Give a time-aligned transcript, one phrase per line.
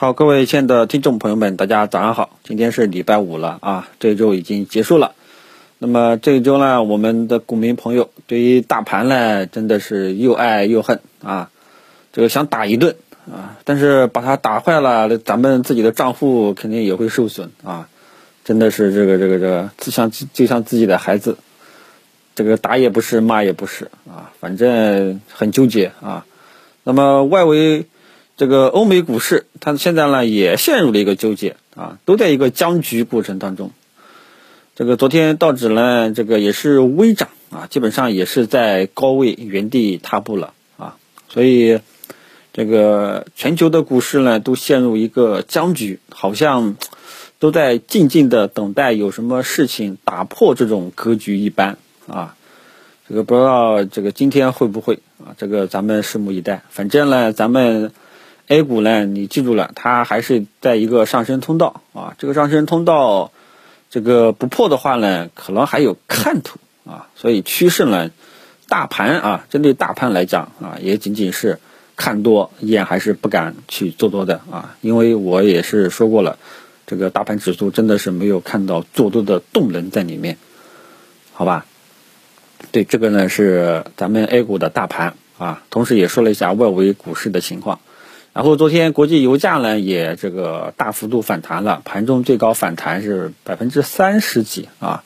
[0.00, 2.38] 好，各位亲爱的听众朋友们，大家早上好。
[2.42, 5.12] 今天是礼拜五了啊，这周已经结束了。
[5.76, 11.50] 那么这一周呢，我们的股民朋友对于大盘呢，真的是又爱又恨啊，
[12.14, 12.96] 这个想打一顿
[13.30, 17.86] 啊，但是把它打坏了，咱们自己的账户肯定也会受损啊。
[18.42, 21.36] 真的是这个这个这个，就像就像自己的孩子，
[22.34, 26.24] 这个打也不是，骂也不是啊，反正很纠结啊。
[26.84, 27.84] 那么外围。
[28.40, 33.70] 这个欧美股市，它现在呢也陷入了一个纠结啊，都在一个僵局过程当中。
[34.74, 40.96] 这个昨天道指呢，这个也是微涨啊，基本上也是在高位原地踏步了啊，
[41.28, 41.80] 所以
[42.54, 46.76] 这个全球的股市呢都陷入一个僵局，好像
[47.38, 51.76] 都在静静的等待有什么事情打破这种格局一般
[52.06, 52.34] 啊。
[53.06, 55.36] 这个不知道这个今天会不会啊？
[55.36, 56.62] 这个咱们拭目以待。
[56.70, 57.92] 反正呢，咱们。
[58.50, 62.16] A 股呢，你记住了，它还是在一个上升通道啊。
[62.18, 63.30] 这个上升通道，
[63.90, 67.06] 这个不破的话呢，可能还有看头啊。
[67.14, 68.10] 所以趋势呢，
[68.68, 71.60] 大盘啊，针对大盘来讲啊，也仅仅是
[71.94, 74.74] 看多，依然还是不敢去做多的啊。
[74.80, 76.36] 因为我也是说过了，
[76.88, 80.38] 这个大盘指数真的是没有看到做多的动能在里面，
[81.32, 81.66] 好吧？
[82.72, 87.78] 对，这个呢是咱们 A 股的大盘啊，同时也说了一下外围股市的情况。
[88.32, 95.02] 然后昨天国际油价呢也这个大幅度反弹了，盘中最高反弹是百分之三十几啊，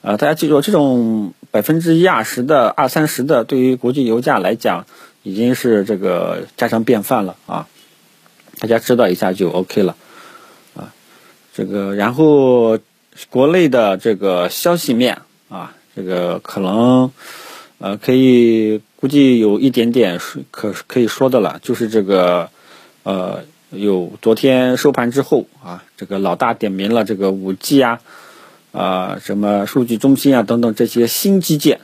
[0.00, 4.86] 呃，大家记住这种百分之一二十的二三十的，对于国际油价来讲
[5.22, 7.68] 已经是这个家常便饭了啊，
[8.60, 9.94] 大家知道一下就 OK 了。
[10.74, 10.92] 啊，
[11.52, 12.78] 这个然后
[13.28, 17.12] 国内的这个消息面啊，这个可能
[17.78, 22.48] 呃可以估计有一点点是可可以说的了，就是这个。
[23.02, 28.00] 呃，有昨天收盘之后啊，这个老大点名了这个五 G 啊，
[28.72, 31.80] 啊什么数据中心啊等等这些新基建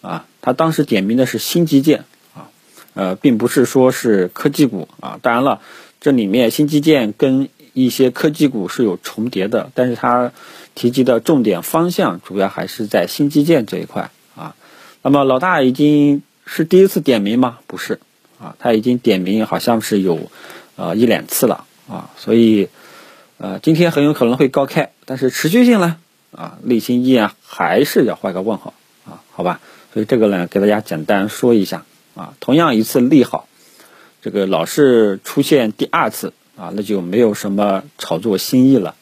[0.00, 2.04] 啊，他当时点名的是新基建
[2.36, 2.46] 啊，
[2.94, 5.18] 呃，并不是说是科技股啊。
[5.20, 5.60] 当然了，
[6.00, 10.30] 这里面新基建跟一些科技股是有重叠的，但是他
[10.76, 14.54] 提及的重点方向主要还是在新基建这一块啊。
[15.02, 17.58] 那么老大已经是第一次点名吗？
[17.68, 18.00] 不是。
[18.40, 20.30] 啊，他已经点名好像是有。
[20.74, 21.64] 啊，一两次了。
[21.88, 22.68] 啊，所以，
[23.38, 25.98] 呃，今天很有可能会高开，但是持续性呢，
[26.32, 28.74] 啊，内心依然还是要画个问号。
[29.04, 29.60] 啊，好吧，
[29.92, 31.84] 所以这个呢，给大家简单说一下。
[32.14, 33.46] 啊，同样一次利好，
[34.22, 38.94] 这个老是出现第二次啊，那就没有什么炒作新意了，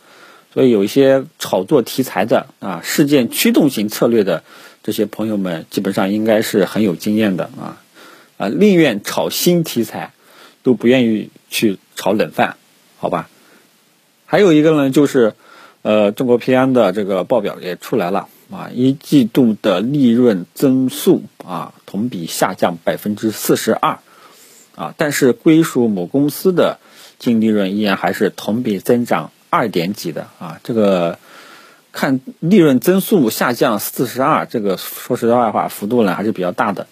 [0.53, 4.43] 所以有一些炒作题材的啊，事件驱动型策略的
[4.89, 7.77] 这些朋友们，基本上应该是很有经验的啊，
[8.39, 10.13] 啊，宁愿炒新题材。
[10.65, 12.57] 都不愿意去炒冷饭，
[12.99, 13.31] 好吧？
[14.27, 15.33] 还有一个呢，就是，
[15.81, 24.01] 呃，中国平安的这个报表也出来了啊，一季度的利润增速啊，同比下降百分之四十二，
[24.75, 26.81] 啊，但是归属母公司的
[27.19, 31.19] 净利润依然还是同比增长二点几的啊，这个
[31.99, 36.87] 看利润增速下降四十二，这个说实在话，幅度呢还是比较大的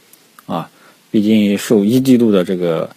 [0.46, 0.70] 啊，
[1.12, 2.90] 毕竟受一季度的这个。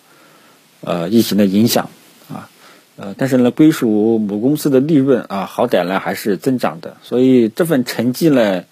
[0.81, 1.89] 呃，疫情的影响
[2.31, 2.47] 啊，
[2.95, 8.63] 呃，但是呢，归属母公司的利润啊，好歹呢还是增长的，所以这份成绩呢，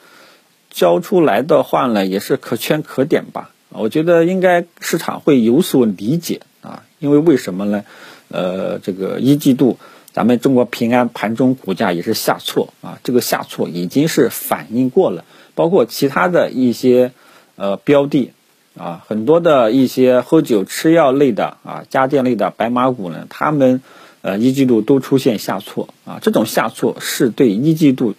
[0.72, 3.50] 交出来的话呢，也是可圈可点吧。
[3.72, 7.84] 我觉得应该市场会有所理解啊，因为为什么呢？
[8.30, 9.78] 呃，这个一季度
[10.18, 17.12] 咱们中国平安盘中股价也是下挫啊，这个下挫已经是反映过了，包括其他的一些
[17.56, 18.32] 呃标的。
[18.76, 23.84] 啊，很多的一些喝酒吃药类的啊，家电类的白马股呢，他们
[24.24, 28.16] 呃一季度都出现下挫啊，这种下挫是对一季度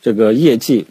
[0.00, 0.86] 这个业绩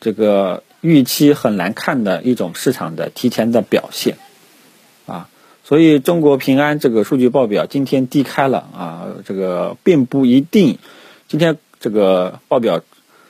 [0.00, 4.16] 这个预期很难看的一种市场的提前的表现，
[5.70, 10.78] 所以中国平安这个数据报表今天低开了啊，这个并不一定
[11.28, 12.82] 今天这个报表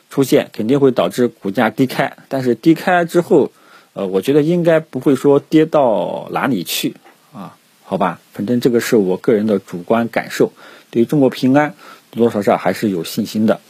[0.09, 3.53] 出现肯定会导致股价低开，但是低开之后。
[3.93, 6.95] 呃，我觉得应该不会说跌到哪里去
[7.35, 10.53] 啊，好吧，反正这个是我个人的主观感受。
[10.93, 11.75] 对于中国平安，
[12.13, 13.61] 多多少少还是有信心的。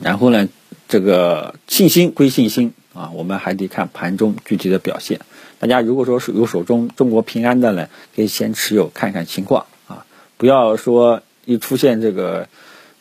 [0.00, 0.48] 然后呢，
[0.86, 5.20] 这个信心归信心啊，我们还得看盘中具体的表现。
[5.58, 10.06] 大家如果说是有手中中国平安的呢，可以先持有看看情况啊，
[10.36, 12.48] 不要说一出现这个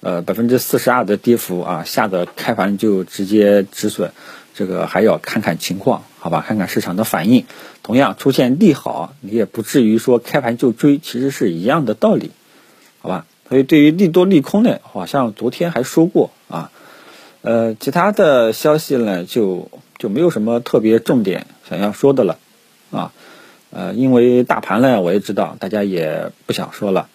[0.02, 4.12] 呃百分之四十二的跌幅啊，吓得开盘就直接止损。
[4.58, 6.40] 这个还要看看情况，好吧？
[6.48, 7.46] 看看市场的反应。
[7.84, 12.32] 同样出现利好，你也不至于说开盘就追，其实是一样的道理，
[13.02, 13.26] 好吧？
[13.50, 16.72] 所以对于利多利空呢，好像昨天还说过啊，
[17.42, 22.40] 呃，其他的消息呢就就没有什么特别重点想要说的了
[22.96, 23.12] 啊，
[23.72, 27.10] 呃，因为大盘呢我也知道大家也不想说了，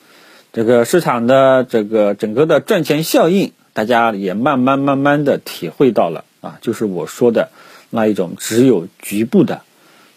[0.52, 7.48] 这个市场的这个整个的赚钱效应，大家也慢慢慢慢的体会到了啊，就是我说的
[7.88, 9.62] 那一种只有局部的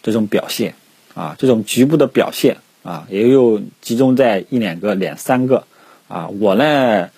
[0.02, 0.74] 这种表现
[1.14, 5.64] 啊，这种局部的表现啊，也有集中在一两个、两三个。
[6.06, 7.08] 啊，我呢，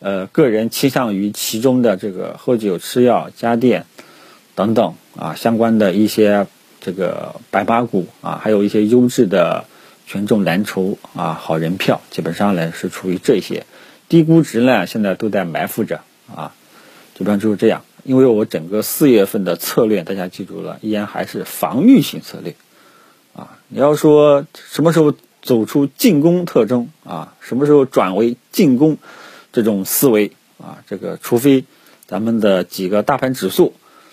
[0.00, 3.86] 呃，个人倾向于其中的这个喝酒、吃药、家电
[4.56, 6.48] 等等啊相关的一些
[6.82, 9.64] 这个白马股啊，还有一些优质的
[10.06, 13.64] 权重蓝筹啊、好人票，基本上呢是处于这些
[14.10, 16.02] 低估值呢，现在都在埋伏着
[16.34, 16.52] 啊，
[17.14, 17.84] 基本上就是这样。
[18.04, 22.54] 因为我整个四月份的策略，大家记住了，依然还是防御型策略
[23.32, 23.58] 啊。
[23.68, 25.14] 你要说什么时候？
[25.44, 28.98] 走出进攻特征啊，什么时候转为进攻
[29.52, 30.78] 这种思维啊？
[30.86, 31.64] 这个除非
[32.06, 33.72] 咱们的几个大盘指数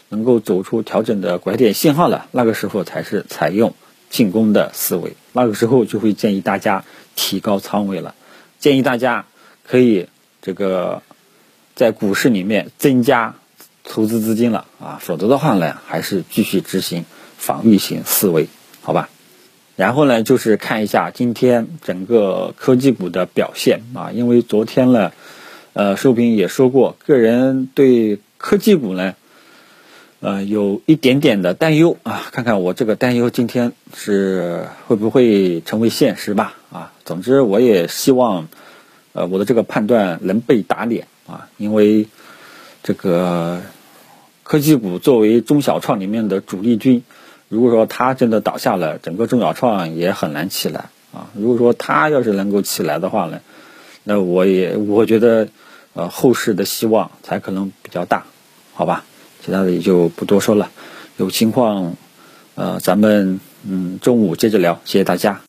[0.09, 3.73] 能够走出调整的拐点信号了，那个时候才是采用
[4.09, 5.13] 进攻的思维。
[5.31, 6.83] 那个时候就会建议大家
[7.15, 8.15] 提高仓位了，
[8.59, 9.25] 建议大家
[9.63, 10.07] 可以
[10.41, 11.01] 这个
[11.75, 13.35] 在股市里面增加
[13.83, 17.05] 投资资金了啊，否则的话呢，还是继续执行
[17.37, 18.47] 防御型思维，
[18.81, 19.09] 好吧？
[19.75, 25.13] 然后呢，就是看一下今天整个科技股的表现啊，因为昨天呢，
[25.71, 29.15] 呃，收评也说过，个人对科技股呢，
[30.21, 36.91] 呃，有一点点的担忧啊，看看我这个担忧今天是会不会成为现实吧啊。
[37.05, 38.49] 总之，我也希望，
[39.13, 42.07] 呃，我的这个判断能被打脸啊，因为
[42.83, 43.61] 这个
[44.43, 47.01] 科技股作为中小创里面的主力军。
[47.47, 51.29] 如果说它真的倒下了，整个中小创也很难起来啊。
[51.33, 53.39] 如果说它要是能够起来的话呢，
[54.03, 55.47] 那我也我觉得，
[55.93, 58.25] 呃，后市的希望才可能比较大，
[58.73, 59.05] 好吧？
[59.43, 60.69] 其他的也就不多说了，
[61.17, 61.93] 有情况，
[62.55, 65.39] 呃，咱们嗯中午接着聊，谢谢大家。